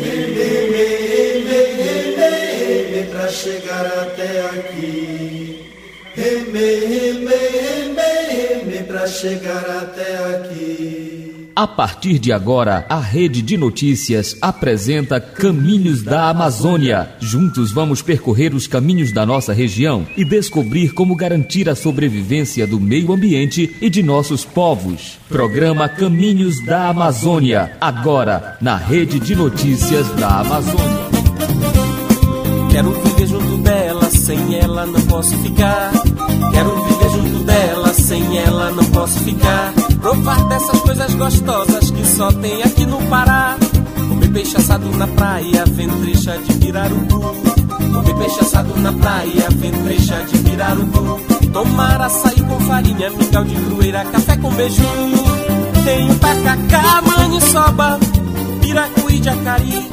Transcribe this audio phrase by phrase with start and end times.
[0.00, 5.70] Remei, remei, remei, remei, pra chegar até aqui.
[6.14, 11.03] Remei, remei, remei, remei, pra chegar até aqui.
[11.56, 17.10] A partir de agora, a Rede de Notícias apresenta Caminhos da Amazônia.
[17.20, 22.80] Juntos vamos percorrer os caminhos da nossa região e descobrir como garantir a sobrevivência do
[22.80, 25.16] meio ambiente e de nossos povos.
[25.28, 31.04] Programa Caminhos da Amazônia, agora na Rede de Notícias da Amazônia.
[32.72, 35.92] Quero viver junto dela, sem ela não posso ficar.
[36.52, 39.83] Quero viver junto dela, sem ela não posso ficar.
[40.04, 43.56] Provar dessas coisas gostosas que só tem aqui no Pará.
[44.06, 47.20] Comer peixe assado na praia, ventrecha de pirarucu.
[47.90, 51.20] Comer peixe assado na praia, ventrecha de pirarucu.
[51.54, 54.82] Tomar açaí com farinha, mingau de crueira, café com beiju.
[55.86, 57.98] Tem o tacacá, maniçoba.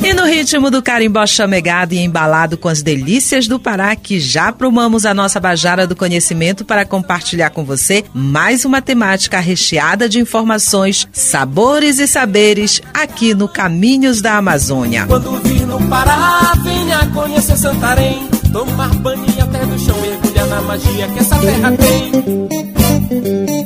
[0.04, 4.48] E no ritmo do carimbó chamegado e embalado com as delícias do Pará, que já
[4.48, 10.20] aprumamos a nossa bajara do conhecimento para compartilhar com você mais uma temática recheada de
[10.20, 15.06] informações, sabores e saberes aqui no Caminhos da Amazônia.
[15.06, 18.28] Quando vir no Pará, venha conhecer Santarém.
[18.52, 23.61] Tomar banho até do chão, mergulhar na magia que essa terra tem.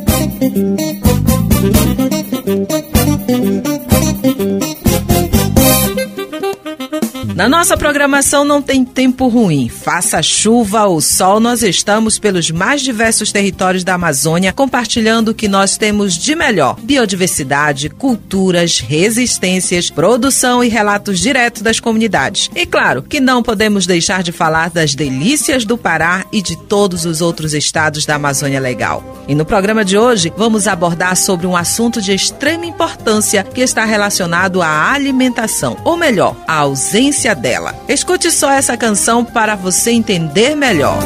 [7.36, 9.68] Na nossa programação não tem tempo ruim.
[9.68, 15.50] Faça chuva ou sol, nós estamos pelos mais diversos territórios da Amazônia compartilhando o que
[15.50, 22.50] nós temos de melhor: biodiversidade, culturas, resistências, produção e relatos diretos das comunidades.
[22.56, 27.04] E claro que não podemos deixar de falar das delícias do Pará e de todos
[27.04, 29.04] os outros estados da Amazônia Legal.
[29.28, 33.84] E no programa de hoje vamos abordar sobre um assunto de extrema importância que está
[33.84, 37.74] relacionado à alimentação, ou melhor, à ausência dela.
[37.88, 40.98] Escute só essa canção para você entender melhor.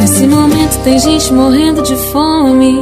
[0.00, 2.80] Nesse momento tem gente morrendo de fome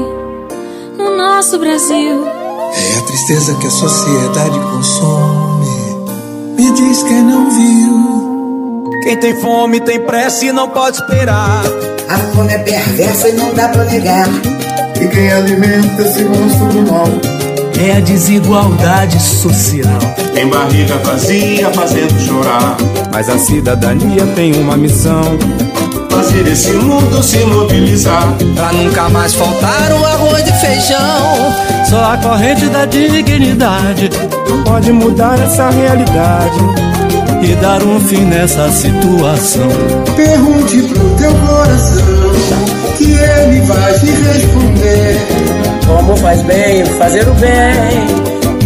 [0.97, 2.26] no nosso Brasil.
[2.26, 5.66] É a tristeza que a sociedade consome.
[6.56, 8.91] Me diz quem não viu.
[9.03, 11.62] Quem tem fome tem pressa e não pode esperar.
[12.09, 14.28] A fome é perversa e não dá pra negar.
[15.00, 17.47] E quem alimenta esse monstro do mal
[17.78, 19.99] é a desigualdade social.
[20.34, 22.77] Tem barriga vazia fazendo chorar.
[23.12, 25.39] Mas a cidadania tem uma missão:
[26.11, 28.34] fazer esse mundo se mobilizar.
[28.55, 31.55] Pra nunca mais faltar o arroz e feijão.
[31.88, 34.11] Só a corrente da dignidade
[34.65, 36.59] pode mudar essa realidade
[37.43, 39.69] e dar um fim nessa situação.
[40.17, 42.33] Pergunte pro teu coração
[42.99, 45.38] que ele vai te responder.
[46.08, 47.52] Como faz bem fazer o bem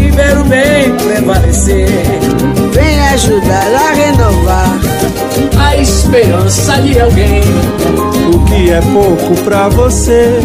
[0.00, 1.88] e ver o bem prevalecer.
[2.72, 4.80] Vem ajudar a renovar
[5.58, 7.42] a esperança de alguém.
[8.32, 10.38] O que é pouco pra você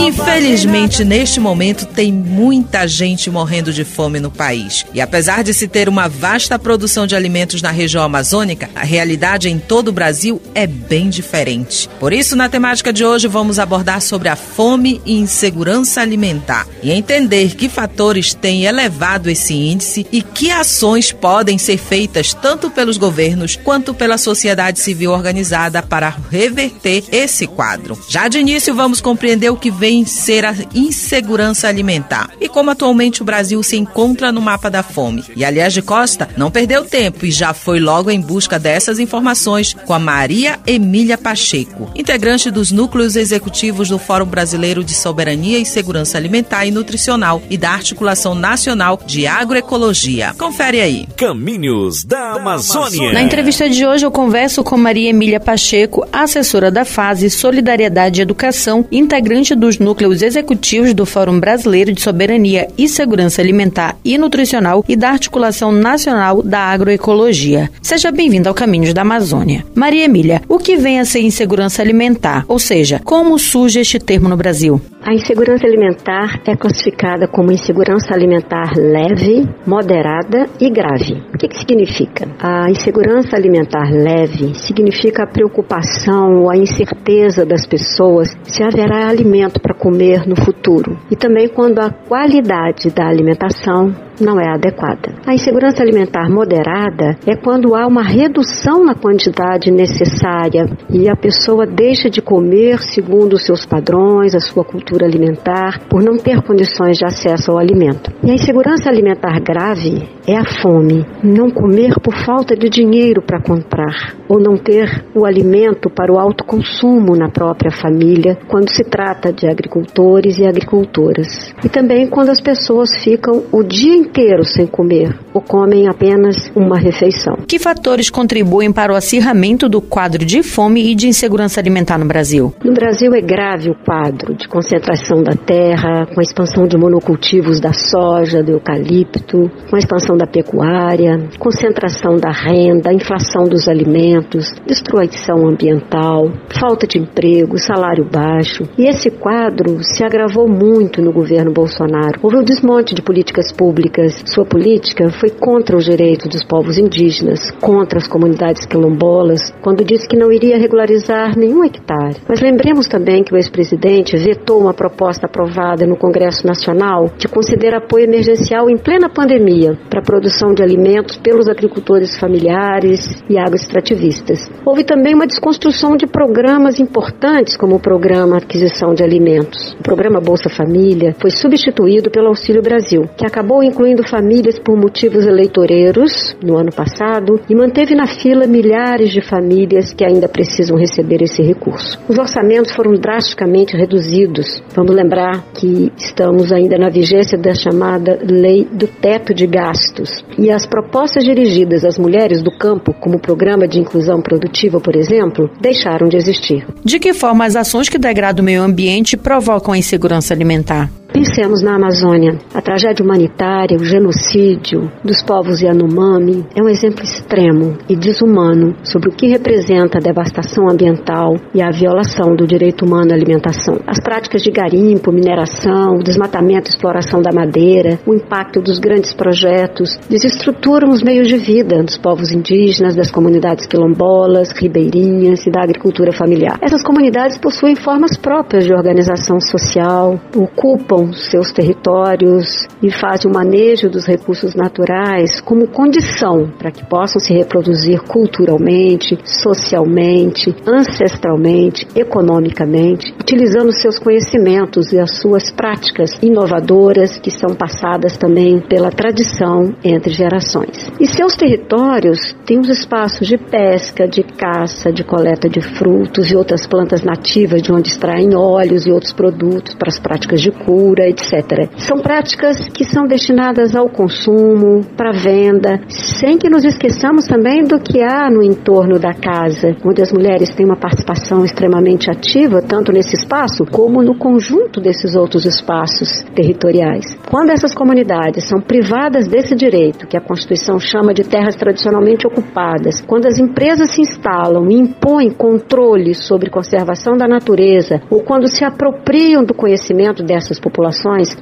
[0.00, 4.86] Infelizmente, neste momento, tem muita gente morrendo de fome no país.
[4.94, 9.48] E apesar de se ter uma vasta produção de alimentos na região amazônica, a realidade
[9.48, 11.90] em todo o Brasil é bem diferente.
[11.98, 16.92] Por isso, na temática de hoje, vamos abordar sobre a fome e insegurança alimentar e
[16.92, 22.96] entender que fatores têm elevado esse índice e que ações podem ser feitas tanto pelos
[22.96, 27.98] governos quanto pela sociedade civil organizada para reverter esse quadro.
[28.08, 33.22] Já de início, vamos compreender o que vem vencer a insegurança alimentar e como atualmente
[33.22, 35.24] o Brasil se encontra no mapa da fome.
[35.34, 39.74] E aliás de Costa não perdeu tempo e já foi logo em busca dessas informações
[39.86, 45.64] com a Maria Emília Pacheco, integrante dos núcleos executivos do Fórum Brasileiro de Soberania e
[45.64, 50.34] Segurança Alimentar e Nutricional e da Articulação Nacional de Agroecologia.
[50.36, 51.08] Confere aí.
[51.16, 53.14] Caminhos da Amazônia.
[53.14, 58.22] Na entrevista de hoje eu converso com Maria Emília Pacheco, assessora da fase Solidariedade e
[58.22, 64.84] Educação, integrante dos núcleos executivos do Fórum Brasileiro de Soberania e Segurança Alimentar e Nutricional
[64.88, 67.70] e da Articulação Nacional da Agroecologia.
[67.82, 69.64] Seja bem-vindo ao Caminhos da Amazônia.
[69.74, 72.44] Maria Emília, o que vem a ser insegurança alimentar?
[72.48, 74.80] Ou seja, como surge este termo no Brasil?
[75.00, 81.22] A insegurança alimentar é classificada como insegurança alimentar leve, moderada e grave.
[81.32, 82.28] O que, que significa?
[82.38, 89.57] A insegurança alimentar leve significa a preocupação ou a incerteza das pessoas se haverá alimento
[89.58, 90.98] para comer no futuro.
[91.10, 95.14] E também quando a qualidade da alimentação não é adequada.
[95.26, 101.66] A insegurança alimentar moderada é quando há uma redução na quantidade necessária e a pessoa
[101.66, 106.98] deixa de comer segundo os seus padrões, a sua cultura alimentar, por não ter condições
[106.98, 108.10] de acesso ao alimento.
[108.22, 113.40] E a insegurança alimentar grave é a fome, não comer por falta de dinheiro para
[113.40, 119.32] comprar ou não ter o alimento para o autoconsumo na própria família, quando se trata
[119.32, 121.54] de agricultores e agricultoras.
[121.64, 124.07] E também quando as pessoas ficam o dia inteiro
[124.44, 127.36] sem comer ou comem apenas uma refeição.
[127.46, 132.06] Que fatores contribuem para o acirramento do quadro de fome e de insegurança alimentar no
[132.06, 132.52] Brasil?
[132.64, 137.60] No Brasil é grave o quadro de concentração da terra, com a expansão de monocultivos
[137.60, 144.52] da soja, do eucalipto, com a expansão da pecuária, concentração da renda, inflação dos alimentos,
[144.66, 148.64] destruição ambiental, falta de emprego, salário baixo.
[148.76, 152.18] E esse quadro se agravou muito no governo Bolsonaro.
[152.22, 153.97] Houve um desmonte de políticas públicas.
[154.26, 160.06] Sua política foi contra os direitos dos povos indígenas, contra as comunidades quilombolas, quando disse
[160.06, 162.16] que não iria regularizar nenhum hectare.
[162.28, 167.74] Mas lembremos também que o ex-presidente vetou uma proposta aprovada no Congresso Nacional de conceder
[167.74, 174.48] apoio emergencial em plena pandemia para a produção de alimentos pelos agricultores familiares e agroextrativistas.
[174.64, 179.74] Houve também uma desconstrução de programas importantes, como o programa Aquisição de Alimentos.
[179.80, 185.26] O programa Bolsa Família foi substituído pelo Auxílio Brasil, que acabou incluindo famílias por motivos
[185.26, 191.22] eleitoreiros no ano passado e manteve na fila milhares de famílias que ainda precisam receber
[191.22, 191.98] esse recurso.
[192.08, 194.62] Os orçamentos foram drasticamente reduzidos.
[194.74, 200.24] Vamos lembrar que estamos ainda na vigência da chamada Lei do Teto de Gastos.
[200.38, 204.96] E as propostas dirigidas às mulheres do campo, como o Programa de Inclusão Produtiva, por
[204.96, 206.66] exemplo, deixaram de existir.
[206.84, 210.90] De que forma as ações que degradam o meio ambiente provocam a insegurança alimentar?
[211.18, 212.38] Pensemos na Amazônia.
[212.54, 219.08] A tragédia humanitária, o genocídio dos povos Yanomami é um exemplo extremo e desumano sobre
[219.08, 223.80] o que representa a devastação ambiental e a violação do direito humano à alimentação.
[223.84, 229.98] As práticas de garimpo, mineração, desmatamento e exploração da madeira, o impacto dos grandes projetos
[230.08, 236.12] desestruturam os meios de vida dos povos indígenas, das comunidades quilombolas, ribeirinhas e da agricultura
[236.12, 236.60] familiar.
[236.62, 243.88] Essas comunidades possuem formas próprias de organização social, ocupam seus territórios e fazem o manejo
[243.88, 253.72] dos recursos naturais como condição para que possam se reproduzir culturalmente, socialmente, ancestralmente, economicamente, utilizando
[253.72, 260.90] seus conhecimentos e as suas práticas inovadoras que são passadas também pela tradição entre gerações.
[261.00, 266.36] E seus territórios têm os espaços de pesca, de caça, de coleta de frutos e
[266.36, 270.97] outras plantas nativas de onde extraem óleos e outros produtos para as práticas de cura,
[271.06, 271.68] etc.
[271.78, 277.78] São práticas que são destinadas ao consumo, para venda, sem que nos esqueçamos também do
[277.78, 282.92] que há no entorno da casa, onde as mulheres têm uma participação extremamente ativa, tanto
[282.92, 287.16] nesse espaço como no conjunto desses outros espaços territoriais.
[287.30, 293.00] Quando essas comunidades são privadas desse direito, que a Constituição chama de terras tradicionalmente ocupadas,
[293.06, 298.64] quando as empresas se instalam e impõem controle sobre conservação da natureza, ou quando se
[298.64, 300.87] apropriam do conhecimento dessas populações,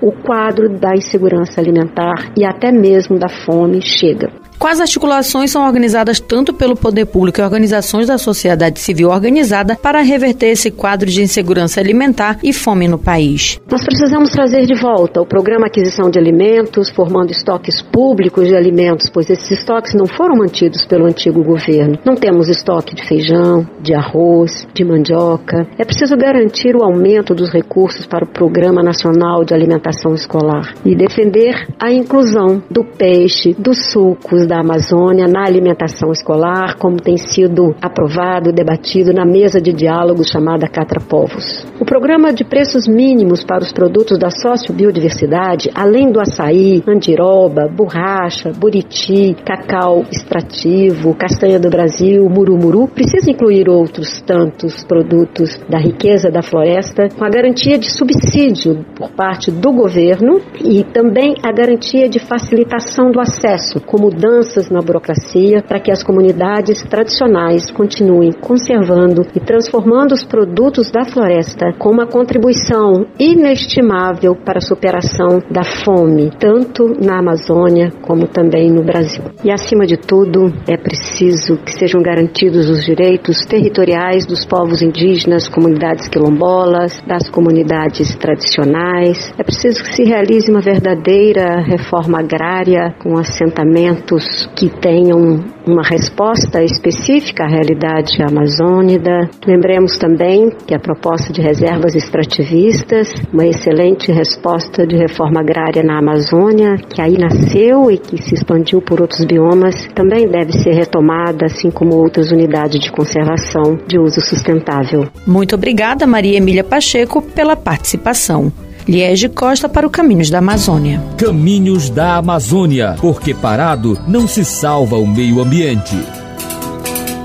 [0.02, 4.45] o quadro da insegurança alimentar e até mesmo da fome chega.
[4.58, 10.00] Quais articulações são organizadas tanto pelo poder público e organizações da sociedade civil organizada para
[10.00, 13.60] reverter esse quadro de insegurança alimentar e fome no país?
[13.70, 19.10] Nós precisamos trazer de volta o programa Aquisição de Alimentos, formando estoques públicos de alimentos,
[19.12, 21.98] pois esses estoques não foram mantidos pelo antigo governo.
[22.04, 25.66] Não temos estoque de feijão, de arroz, de mandioca.
[25.78, 30.94] É preciso garantir o aumento dos recursos para o Programa Nacional de Alimentação Escolar e
[30.94, 37.74] defender a inclusão do peixe, dos sucos, da Amazônia na alimentação escolar, como tem sido
[37.82, 41.66] aprovado, debatido na mesa de diálogo chamada Catra Povos.
[41.80, 48.52] O programa de preços mínimos para os produtos da sociobiodiversidade, além do açaí, andiroba, borracha,
[48.56, 56.42] buriti, cacau extrativo, castanha do Brasil, murumuru, precisa incluir outros tantos produtos da riqueza da
[56.42, 62.18] floresta, com a garantia de subsídio por parte do governo e também a garantia de
[62.18, 69.26] facilitação do acesso, como dando mudanças na burocracia para que as comunidades tradicionais continuem conservando
[69.34, 76.30] e transformando os produtos da floresta com uma contribuição inestimável para a superação da fome,
[76.38, 79.22] tanto na Amazônia como também no Brasil.
[79.42, 85.48] E acima de tudo, é preciso que sejam garantidos os direitos territoriais dos povos indígenas,
[85.48, 89.32] comunidades quilombolas, das comunidades tradicionais.
[89.38, 96.62] É preciso que se realize uma verdadeira reforma agrária com assentamentos que tenham uma resposta
[96.62, 99.28] específica à realidade amazônida.
[99.46, 105.98] Lembremos também que a proposta de reservas extrativistas, uma excelente resposta de reforma agrária na
[105.98, 111.46] Amazônia, que aí nasceu e que se expandiu por outros biomas, também deve ser retomada,
[111.46, 115.06] assim como outras unidades de conservação de uso sustentável.
[115.26, 118.52] Muito obrigada, Maria Emília Pacheco, pela participação.
[118.86, 121.02] Liege Costa para o Caminhos da Amazônia.
[121.16, 125.96] Caminhos da Amazônia, porque parado não se salva o meio ambiente.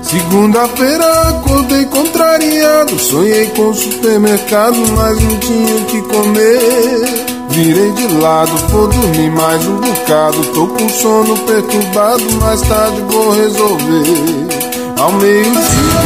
[0.02, 7.32] Segunda-feira acordei contrariado, sonhei com o supermercado, mas não tinha o que comer.
[7.50, 13.30] Virei de lado, vou dormir mais um bocado, tô com sono perturbado, mais tarde vou
[13.30, 14.71] resolver.
[15.02, 15.60] Ao meio-dia,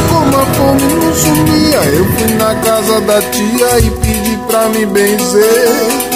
[0.09, 4.87] como a fome não sumia, eu fui na casa da tia e pedi pra me
[4.87, 6.06] benzer.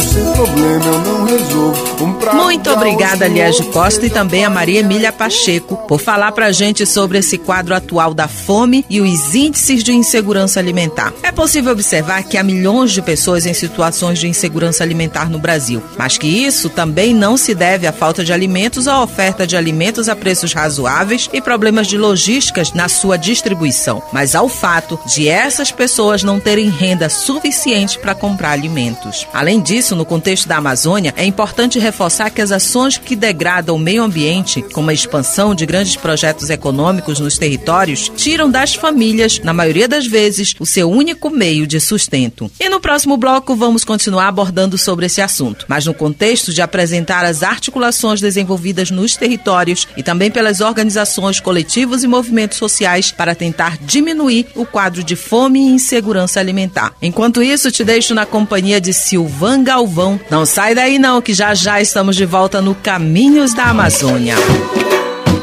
[0.00, 1.86] Sem problema, eu não resolvo.
[2.04, 6.86] Um Muito obrigada, Aliás Costa, e também a Maria Emília Pacheco, por falar pra gente
[6.86, 11.12] sobre esse quadro atual da fome e os índices de insegurança alimentar.
[11.22, 15.82] É possível observar que há milhões de pessoas em situações de insegurança alimentar no Brasil,
[15.98, 19.56] mas que isso também não se deve à falta de alimentos ou à oferta de
[19.56, 25.28] alimentos a preços razoáveis e problemas de logísticas na sua distribuição, mas ao fato de
[25.28, 28.85] essas pessoas não terem renda suficiente para comprar alimentos.
[29.32, 33.78] Além disso, no contexto da Amazônia, é importante reforçar que as ações que degradam o
[33.78, 39.52] meio ambiente, como a expansão de grandes projetos econômicos nos territórios, tiram das famílias, na
[39.52, 42.50] maioria das vezes, o seu único meio de sustento.
[42.60, 47.24] E no próximo bloco vamos continuar abordando sobre esse assunto, mas no contexto de apresentar
[47.24, 53.78] as articulações desenvolvidas nos territórios e também pelas organizações, coletivos e movimentos sociais para tentar
[53.78, 56.94] diminuir o quadro de fome e insegurança alimentar.
[57.00, 60.18] Enquanto isso, te deixo na companhia de Silvan Galvão.
[60.30, 64.34] Não sai daí não, que já já estamos de volta no Caminhos da Amazônia.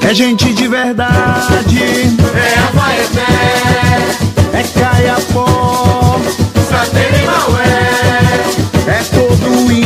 [0.01, 6.19] É gente de verdade, é Abaeté, é Caiapó,
[6.69, 8.43] Sateira e Maué,
[8.87, 9.82] é todo índio,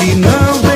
[0.00, 0.69] que não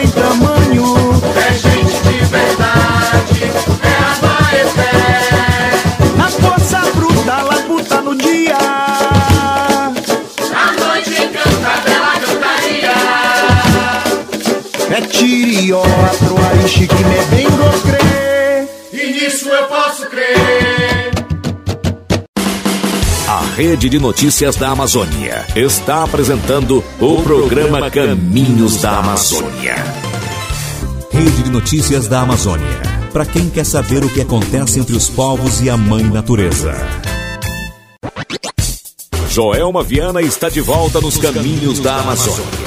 [23.84, 29.74] Rede de Notícias da Amazônia está apresentando o programa Caminhos da Amazônia.
[31.10, 32.80] Rede de Notícias da Amazônia.
[33.12, 36.74] Para quem quer saber o que acontece entre os povos e a mãe natureza.
[39.28, 42.64] Joelma Viana está de volta nos Caminhos da Amazônia.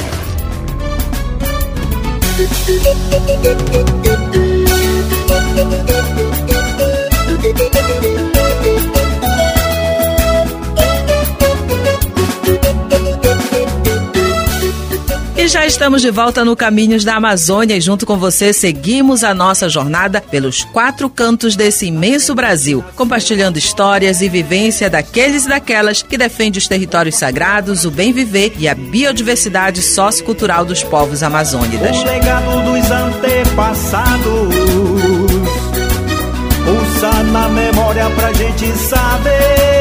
[15.77, 20.19] Estamos de volta no Caminhos da Amazônia e junto com você seguimos a nossa jornada
[20.19, 26.57] pelos quatro cantos desse imenso Brasil, compartilhando histórias e vivência daqueles e daquelas que defendem
[26.57, 31.95] os territórios sagrados, o bem viver e a biodiversidade sociocultural dos povos amazônidas.
[31.95, 34.55] O legado dos antepassados
[36.65, 39.77] pulsa na memória pra gente saber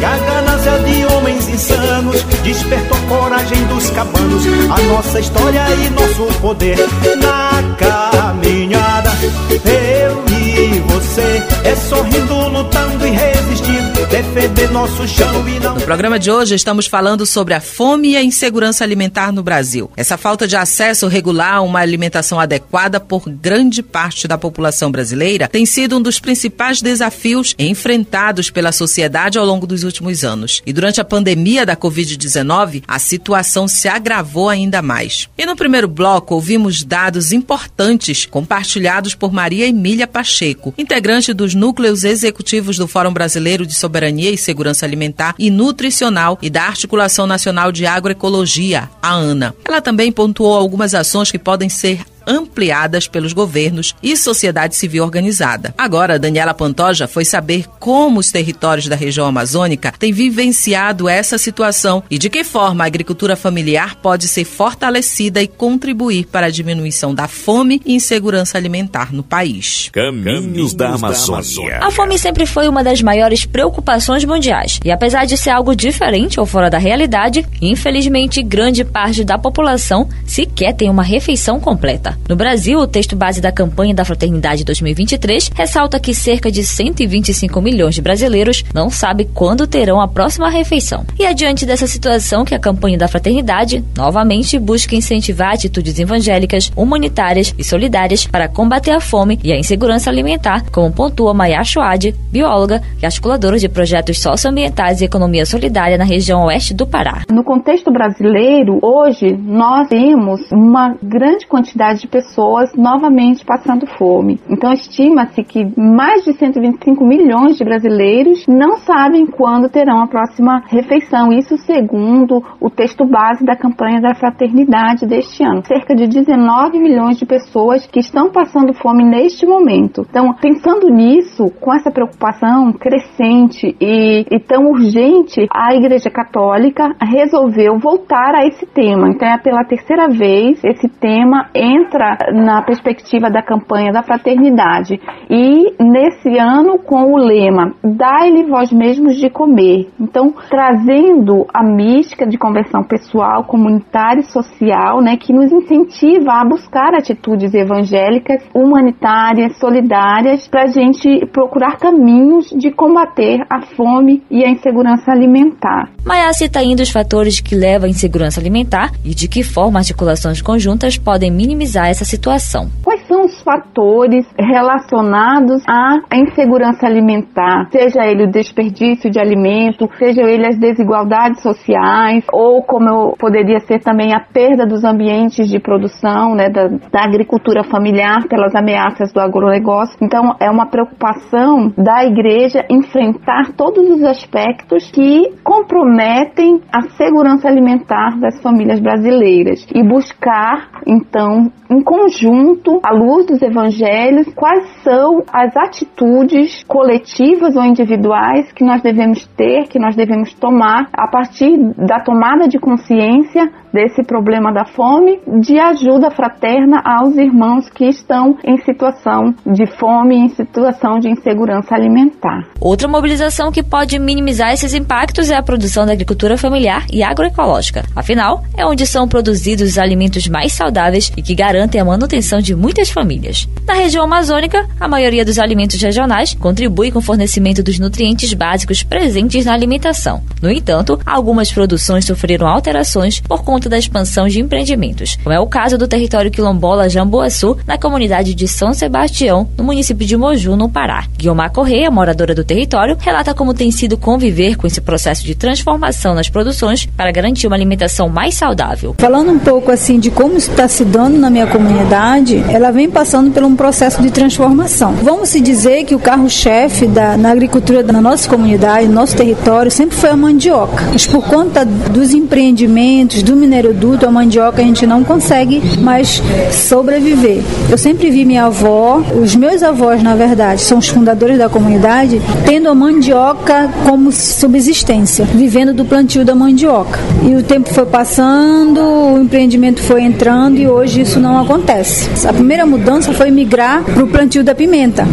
[0.00, 4.44] e a de homens insanos despertou a coragem dos cabanos.
[4.70, 6.78] A nossa história e nosso poder
[7.20, 9.10] na caminhada.
[9.50, 13.81] Eu e você é sorrindo, lutando e resistindo.
[14.10, 15.74] Defender nosso chão e não.
[15.74, 19.90] No programa de hoje estamos falando sobre a fome e a insegurança alimentar no Brasil.
[19.96, 25.48] Essa falta de acesso regular a uma alimentação adequada por grande parte da população brasileira
[25.48, 30.62] tem sido um dos principais desafios enfrentados pela sociedade ao longo dos últimos anos.
[30.66, 35.28] E durante a pandemia da Covid-19, a situação se agravou ainda mais.
[35.36, 42.04] E no primeiro bloco, ouvimos dados importantes compartilhados por Maria Emília Pacheco, integrante dos núcleos
[42.04, 47.70] executivos do Fórum Brasileiro de Soberania e Segurança Alimentar e Nutricional e da Articulação Nacional
[47.70, 49.54] de Agroecologia, a ANA.
[49.66, 55.74] Ela também pontuou algumas ações que podem ser ampliadas pelos governos e sociedade civil organizada.
[55.76, 62.02] Agora, Daniela Pantoja foi saber como os territórios da região amazônica têm vivenciado essa situação
[62.10, 67.14] e de que forma a agricultura familiar pode ser fortalecida e contribuir para a diminuição
[67.14, 69.90] da fome e insegurança alimentar no país.
[69.92, 71.78] Caminhos da Amazônia.
[71.80, 76.38] A fome sempre foi uma das maiores preocupações mundiais e apesar de ser algo diferente
[76.38, 82.11] ou fora da realidade, infelizmente grande parte da população sequer tem uma refeição completa.
[82.28, 87.60] No Brasil, o texto base da campanha da Fraternidade 2023 ressalta que cerca de 125
[87.60, 91.04] milhões de brasileiros não sabem quando terão a próxima refeição.
[91.18, 96.70] E é diante dessa situação que a campanha da Fraternidade novamente busca incentivar atitudes evangélicas,
[96.76, 102.14] humanitárias e solidárias para combater a fome e a insegurança alimentar, como pontua Maya Schwad,
[102.30, 107.22] bióloga e articuladora de projetos socioambientais e economia solidária na região oeste do Pará.
[107.30, 114.40] No contexto brasileiro, hoje nós temos uma grande quantidade de pessoas novamente passando fome.
[114.50, 120.62] Então, estima-se que mais de 125 milhões de brasileiros não sabem quando terão a próxima
[120.66, 121.32] refeição.
[121.32, 125.64] Isso segundo o texto base da campanha da fraternidade deste ano.
[125.64, 130.04] Cerca de 19 milhões de pessoas que estão passando fome neste momento.
[130.10, 137.78] Então, pensando nisso, com essa preocupação crescente e, e tão urgente, a Igreja Católica resolveu
[137.78, 139.08] voltar a esse tema.
[139.08, 145.00] Então, é pela terceira vez esse tema entra entra na perspectiva da campanha da fraternidade.
[145.28, 149.88] E nesse ano, com o lema Dai-lhe vós mesmos de comer.
[150.00, 156.44] Então, trazendo a mística de conversão pessoal, comunitária e social, né, que nos incentiva a
[156.44, 164.44] buscar atitudes evangélicas, humanitárias, solidárias, para a gente procurar caminhos de combater a fome e
[164.44, 165.90] a insegurança alimentar.
[166.04, 170.40] Maia cita ainda os fatores que levam à insegurança alimentar e de que forma articulações
[170.40, 172.70] conjuntas podem minimizar essa situação.
[172.82, 177.68] Quais são os fatores relacionados à insegurança alimentar?
[177.70, 183.80] Seja ele o desperdício de alimento, seja ele as desigualdades sociais, ou como poderia ser
[183.80, 189.20] também a perda dos ambientes de produção, né, da, da agricultura familiar pelas ameaças do
[189.20, 189.98] agronegócio.
[190.00, 198.18] Então, é uma preocupação da igreja enfrentar todos os aspectos que comprometem a segurança alimentar
[198.18, 205.56] das famílias brasileiras e buscar, então, em conjunto, à luz dos evangelhos, quais são as
[205.56, 212.00] atitudes coletivas ou individuais que nós devemos ter, que nós devemos tomar a partir da
[212.00, 218.58] tomada de consciência desse problema da fome, de ajuda fraterna aos irmãos que estão em
[218.58, 222.46] situação de fome, em situação de insegurança alimentar.
[222.60, 227.82] Outra mobilização que pode minimizar esses impactos é a produção da agricultura familiar e agroecológica.
[227.96, 232.54] Afinal, é onde são produzidos os alimentos mais saudáveis e que garantem a manutenção de
[232.54, 233.48] muitas famílias.
[233.66, 238.82] Na região amazônica, a maioria dos alimentos regionais contribui com o fornecimento dos nutrientes básicos
[238.82, 240.22] presentes na alimentação.
[240.40, 245.46] No entanto, algumas produções sofreram alterações por conta da expansão de empreendimentos, como é o
[245.46, 250.68] caso do território quilombola Jamboaçu, na comunidade de São Sebastião, no município de Moju, no
[250.68, 251.06] Pará.
[251.16, 256.14] Guilmar Correia, moradora do território, relata como tem sido conviver com esse processo de transformação
[256.14, 258.94] nas produções para garantir uma alimentação mais saudável.
[258.98, 263.12] Falando um pouco assim de como está se dando na minha comunidade, ela vem passando
[263.12, 264.94] passando por um processo de transformação.
[265.02, 269.96] Vamos se dizer que o carro-chefe na agricultura da nossa comunidade, no nosso território, sempre
[269.96, 270.84] foi a mandioca.
[270.90, 277.42] Mas por conta dos empreendimentos, do mineroduto, a mandioca a gente não consegue mais sobreviver.
[277.70, 282.20] Eu sempre vi minha avó, os meus avós, na verdade, são os fundadores da comunidade,
[282.46, 286.98] tendo a mandioca como subsistência, vivendo do plantio da mandioca.
[287.24, 292.08] E o tempo foi passando, o empreendimento foi entrando e hoje isso não acontece.
[292.26, 295.04] A primeira mudança foi migrar para o plantio da pimenta.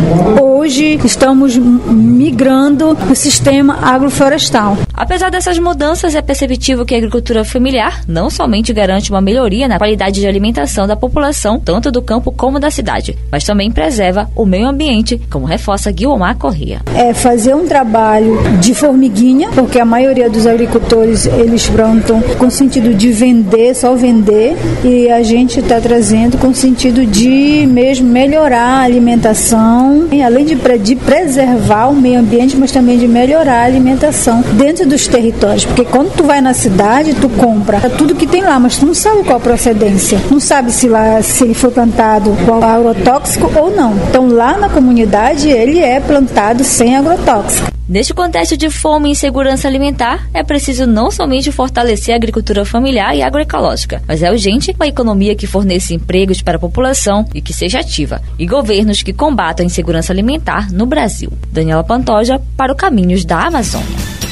[0.42, 4.78] Hoje estamos migrando o sistema agroflorestal.
[5.00, 9.78] Apesar dessas mudanças, é perceptível que a agricultura familiar não somente garante uma melhoria na
[9.78, 14.46] qualidade de alimentação da população, tanto do campo como da cidade, mas também preserva o
[14.46, 16.82] meio ambiente, como reforça Guilmar Corrêa.
[16.94, 22.94] É fazer um trabalho de formiguinha, porque a maioria dos agricultores eles plantam com sentido
[22.94, 28.82] de vender, só vender, e a gente está trazendo com sentido de mesmo melhorar a
[28.82, 34.89] alimentação, além de, de preservar o meio ambiente, mas também de melhorar a alimentação dentro
[34.90, 38.78] dos territórios, porque quando tu vai na cidade, tu compra tudo que tem lá, mas
[38.78, 43.52] tu não sabe qual procedência, não sabe se lá se ele foi plantado com agrotóxico
[43.58, 43.96] ou não.
[44.10, 47.70] Então lá na comunidade ele é plantado sem agrotóxico.
[47.90, 53.16] Neste contexto de fome e insegurança alimentar, é preciso não somente fortalecer a agricultura familiar
[53.16, 57.52] e agroecológica, mas é urgente uma economia que forneça empregos para a população e que
[57.52, 61.32] seja ativa, e governos que combatam a insegurança alimentar no Brasil.
[61.52, 64.29] Daniela Pantoja para o Caminhos da Amazônia.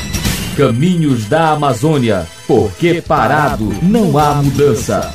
[0.58, 5.13] Caminhos da Amazônia, porque parado não há mudança.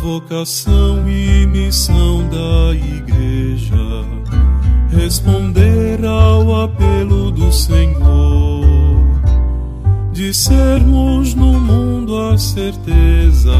[0.00, 4.04] Vocação e missão da Igreja
[4.90, 8.96] responder ao apelo do Senhor,
[10.12, 13.54] de sermos no mundo a certeza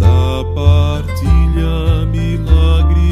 [0.00, 3.03] da partilha, milagre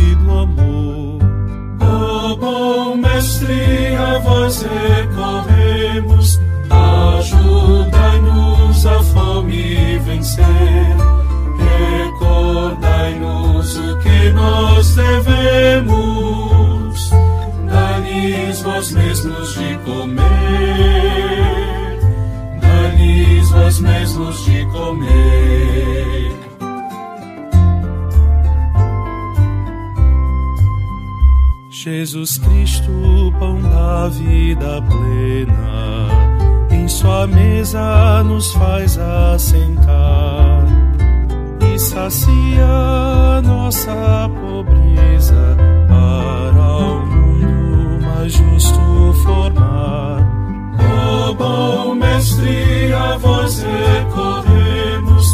[2.96, 6.40] Mestre, a vós recorremos,
[7.18, 10.96] ajudai-nos a fome vencer.
[12.08, 16.42] Recordai-nos o que nós devemos
[17.72, 20.22] Dá-lhes vós mesmos de comer,
[22.60, 26.11] dá-lhes vós mesmos de comer.
[31.82, 36.08] Jesus Cristo, pão da vida plena,
[36.70, 40.64] em sua mesa nos faz assentar
[41.60, 45.56] e sacia nossa pobreza
[48.28, 50.22] justo formar.
[50.78, 55.26] Ó oh, bom mestre, a vós recorremos,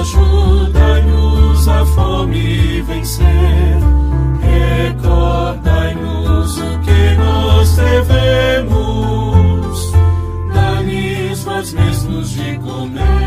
[0.00, 4.05] ajudai-nos a fome vencer.
[4.76, 8.72] Recordai-nos o que nós devemos,
[10.52, 13.26] dai-nos vós mesmos de comer.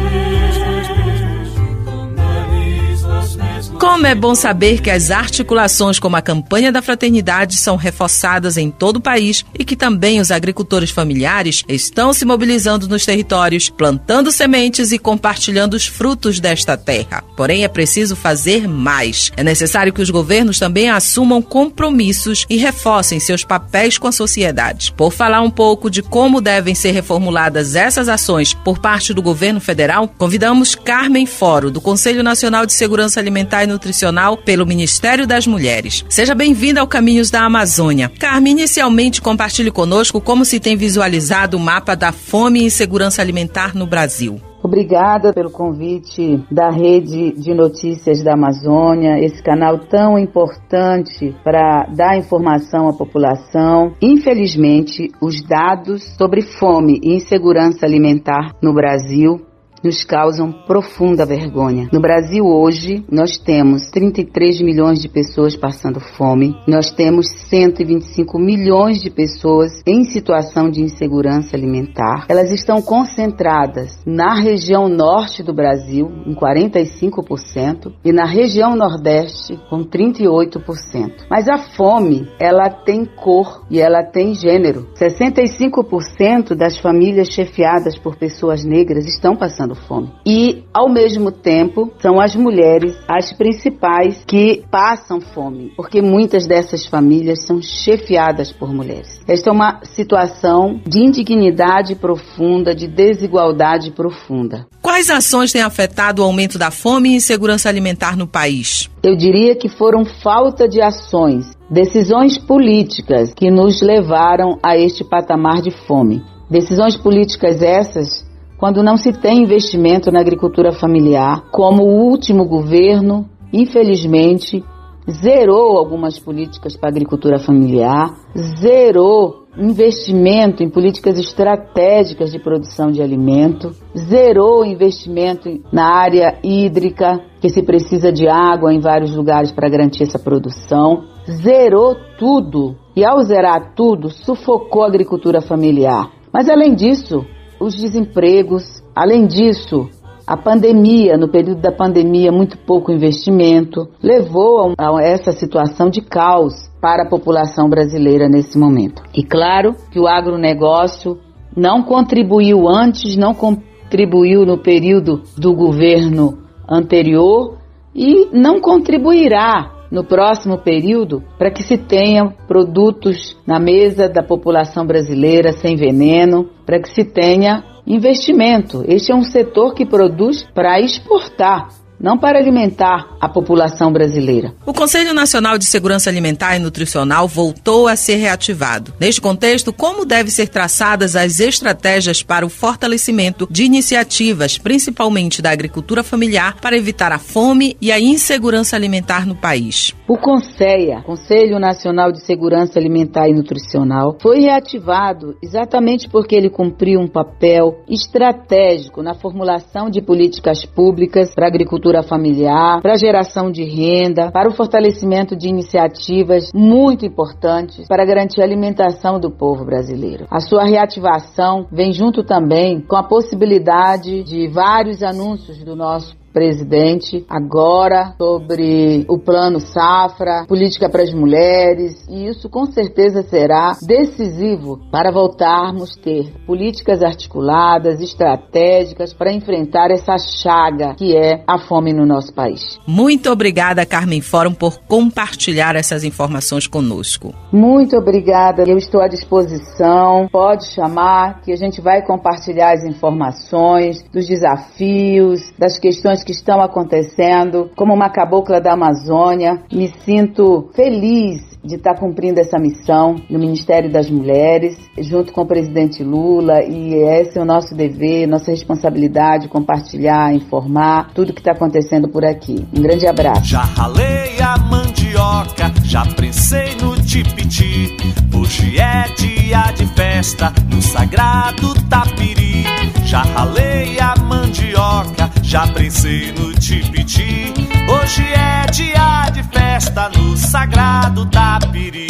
[3.99, 8.71] Como é bom saber que as articulações como a campanha da fraternidade são reforçadas em
[8.71, 14.31] todo o país e que também os agricultores familiares estão se mobilizando nos territórios, plantando
[14.31, 17.25] sementes e compartilhando os frutos desta terra.
[17.35, 19.33] Porém, é preciso fazer mais.
[19.35, 24.93] É necessário que os governos também assumam compromissos e reforcem seus papéis com a sociedade.
[24.95, 29.59] Por falar um pouco de como devem ser reformuladas essas ações por parte do governo
[29.59, 35.47] federal, convidamos Carmen Foro, do Conselho Nacional de Segurança Alimentar e nutricional pelo Ministério das
[35.47, 36.05] Mulheres.
[36.07, 38.11] Seja bem-vinda ao Caminhos da Amazônia.
[38.19, 43.75] Carmen, inicialmente compartilhe conosco como se tem visualizado o mapa da fome e insegurança alimentar
[43.75, 44.39] no Brasil.
[44.61, 52.17] Obrigada pelo convite da Rede de Notícias da Amazônia, esse canal tão importante para dar
[52.17, 53.93] informação à população.
[54.01, 59.48] Infelizmente, os dados sobre fome e insegurança alimentar no Brasil
[59.83, 61.89] nos causam profunda vergonha.
[61.91, 69.01] No Brasil hoje, nós temos 33 milhões de pessoas passando fome, nós temos 125 milhões
[69.01, 72.25] de pessoas em situação de insegurança alimentar.
[72.27, 79.83] Elas estão concentradas na região norte do Brasil, em 45%, e na região nordeste, com
[79.83, 81.25] 38%.
[81.29, 84.87] Mas a fome, ela tem cor e ela tem gênero.
[84.95, 90.11] 65% das famílias chefiadas por pessoas negras estão passando passando fome.
[90.25, 96.85] E, ao mesmo tempo, são as mulheres as principais que passam fome, porque muitas dessas
[96.85, 99.19] famílias são chefiadas por mulheres.
[99.27, 104.67] Esta é uma situação de indignidade profunda, de desigualdade profunda.
[104.81, 108.89] Quais ações têm afetado o aumento da fome e insegurança alimentar no país?
[109.03, 115.61] Eu diria que foram falta de ações, decisões políticas que nos levaram a este patamar
[115.61, 116.21] de fome.
[116.49, 118.27] Decisões políticas essas
[118.59, 124.63] quando não se tem investimento na agricultura familiar, como o último governo, infelizmente,
[125.09, 133.01] zerou algumas políticas para a agricultura familiar, zerou investimento em políticas estratégicas de produção de
[133.01, 139.69] alimento, zerou investimento na área hídrica, que se precisa de água em vários lugares para
[139.69, 142.75] garantir essa produção, zerou tudo.
[142.93, 146.11] E ao zerar tudo, sufocou a agricultura familiar.
[146.33, 147.25] Mas além disso,
[147.59, 149.89] os desempregos, além disso,
[150.25, 156.69] a pandemia, no período da pandemia, muito pouco investimento, levou a essa situação de caos
[156.79, 159.01] para a população brasileira nesse momento.
[159.13, 161.17] E claro que o agronegócio
[161.57, 166.37] não contribuiu antes, não contribuiu no período do governo
[166.69, 167.57] anterior
[167.95, 174.85] e não contribuirá no próximo período para que se tenha produtos na mesa da população
[174.85, 178.83] brasileira sem veneno, para que se tenha investimento.
[178.87, 184.53] Este é um setor que produz para exportar não para alimentar a população brasileira.
[184.65, 188.93] O Conselho Nacional de Segurança Alimentar e Nutricional voltou a ser reativado.
[188.99, 195.51] Neste contexto, como devem ser traçadas as estratégias para o fortalecimento de iniciativas, principalmente da
[195.51, 199.93] agricultura familiar, para evitar a fome e a insegurança alimentar no país?
[200.07, 206.99] O CONSEA, Conselho Nacional de Segurança Alimentar e Nutricional, foi reativado exatamente porque ele cumpriu
[206.99, 212.97] um papel estratégico na formulação de políticas públicas para a agricultura agricultura familiar, para a
[212.97, 219.31] geração de renda, para o fortalecimento de iniciativas muito importantes para garantir a alimentação do
[219.31, 220.25] povo brasileiro.
[220.29, 227.25] A sua reativação vem junto também com a possibilidade de vários anúncios do nosso presidente
[227.29, 234.79] agora sobre o plano Safra, política para as mulheres, e isso com certeza será decisivo
[234.91, 241.93] para voltarmos a ter políticas articuladas, estratégicas para enfrentar essa chaga que é a fome
[241.93, 242.79] no nosso país.
[242.87, 247.33] Muito obrigada, Carmen Fórum, por compartilhar essas informações conosco.
[247.51, 250.27] Muito obrigada, eu estou à disposição.
[250.31, 256.61] Pode chamar que a gente vai compartilhar as informações dos desafios, das questões que estão
[256.61, 257.69] acontecendo.
[257.75, 263.91] Como uma cabocla da Amazônia, me sinto feliz de estar cumprindo essa missão no Ministério
[263.91, 269.47] das Mulheres, junto com o presidente Lula, e esse é o nosso dever, nossa responsabilidade,
[269.47, 272.65] compartilhar, informar tudo que está acontecendo por aqui.
[272.75, 273.43] Um grande abraço.
[273.43, 277.97] Já ralei a mandioca, já prensei no tipiti,
[278.33, 282.63] hoje é dia de festa no sagrado tapiri.
[283.03, 284.15] Já ralei a
[284.49, 287.53] mandioca, já prensei no tipiti,
[287.87, 292.07] hoje é dia de festa no sagrado tapiri.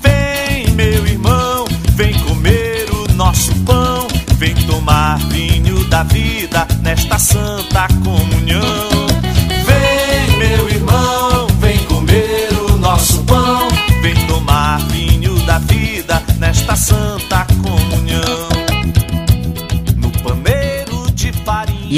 [0.00, 7.88] Vem, meu irmão, vem comer o nosso pão, vem tomar vinho da vida nesta santa
[8.04, 8.89] comunhão.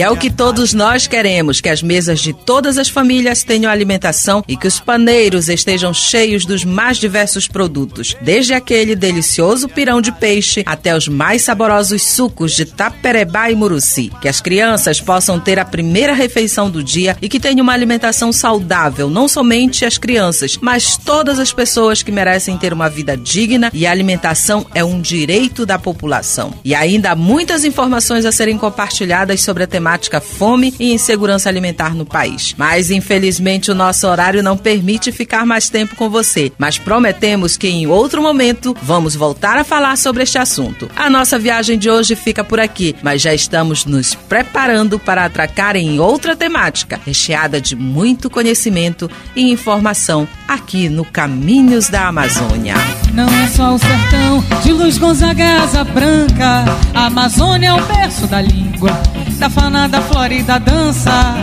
[0.02, 4.42] É o que todos nós queremos: que as mesas de todas as famílias tenham alimentação
[4.48, 10.10] e que os paneiros estejam cheios dos mais diversos produtos, desde aquele delicioso pirão de
[10.10, 14.10] peixe até os mais saborosos sucos de taperebá e muruci.
[14.20, 18.32] Que as crianças possam ter a primeira refeição do dia e que tenham uma alimentação
[18.32, 23.70] saudável, não somente as crianças, mas todas as pessoas que merecem ter uma vida digna
[23.72, 26.52] e a alimentação é um direito da população.
[26.64, 31.94] E ainda há muitas informações a serem compartilhadas sobre a temática fome e insegurança alimentar
[31.94, 32.55] no país.
[32.57, 37.68] Mas infelizmente o nosso horário não permite ficar mais tempo com você, mas prometemos que
[37.68, 40.90] em outro momento vamos voltar a falar sobre este assunto.
[40.96, 45.76] A nossa viagem de hoje fica por aqui, mas já estamos nos preparando para atracar
[45.76, 52.74] em outra temática, recheada de muito conhecimento e informação aqui no Caminhos da Amazônia.
[53.12, 58.27] Não é só o sertão de Luz Gonzaga Asa Branca, a Amazônia é o berço
[58.27, 58.90] da língua,
[59.38, 61.35] da fauna, da e dança,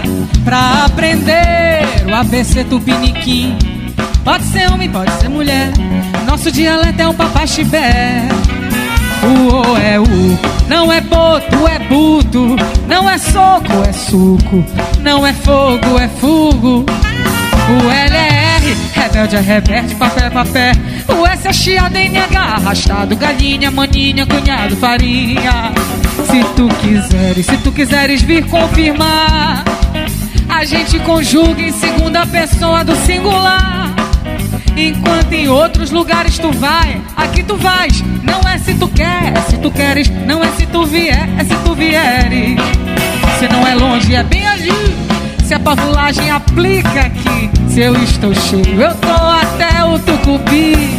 [0.44, 3.56] pra aprender o ABC Tupiniquim.
[4.24, 5.72] Pode ser homem, pode ser mulher,
[6.26, 8.28] nosso dialeto é o papaxibé.
[9.22, 12.56] O O é U, não é boto, é buto.
[12.88, 14.64] Não é soco, é suco.
[15.02, 16.86] Não é fogo, é fugo.
[17.70, 18.49] O L é
[18.94, 20.74] Rebelde é reverte, papel é papel.
[21.08, 25.72] O S é chiado, N é H, arrastado, galinha, maninha, cunhado, farinha.
[26.26, 29.64] Se tu quiseres, se tu quiseres vir confirmar,
[30.48, 33.94] a gente conjuga em segunda pessoa do singular.
[34.76, 38.04] Enquanto em outros lugares tu vai, aqui tu vais.
[38.24, 40.10] Não é se tu quer, é se tu queres.
[40.10, 42.56] Não é se tu vier, é se tu vieres.
[43.40, 45.09] Se não é longe, é bem ali.
[45.50, 50.96] Se a pavulagem aplica aqui, se eu estou cheio, eu tô até o tucupi.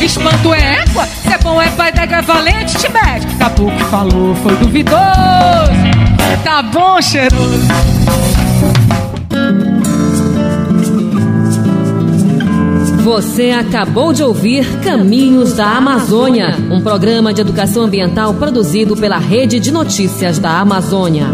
[0.00, 3.26] Espanto é égua, se é bom é pai d'égua, é valente, te mete.
[3.38, 5.00] Caboclo falou, foi duvidoso.
[6.44, 7.58] Tá bom, cheiroso.
[13.02, 19.58] Você acabou de ouvir Caminhos da Amazônia, um programa de educação ambiental produzido pela Rede
[19.58, 21.26] de Notícias da Amazônia.